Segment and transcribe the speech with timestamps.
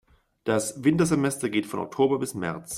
[0.45, 2.69] Das Wintersemester geht von Oktober bis März.